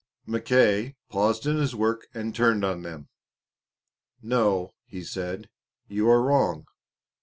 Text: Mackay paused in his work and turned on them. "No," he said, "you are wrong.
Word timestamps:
Mackay 0.25 0.95
paused 1.09 1.45
in 1.45 1.57
his 1.57 1.75
work 1.75 2.07
and 2.11 2.33
turned 2.33 2.65
on 2.65 2.81
them. 2.81 3.09
"No," 4.19 4.73
he 4.87 5.03
said, 5.03 5.47
"you 5.87 6.09
are 6.09 6.23
wrong. 6.23 6.65